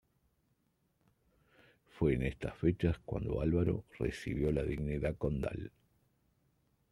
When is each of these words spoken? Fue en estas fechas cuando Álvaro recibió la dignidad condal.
Fue 1.91 2.15
en 2.15 2.23
estas 2.23 2.57
fechas 2.57 2.97
cuando 3.05 3.39
Álvaro 3.39 3.85
recibió 3.99 4.51
la 4.51 4.63
dignidad 4.63 5.15
condal. 5.15 5.71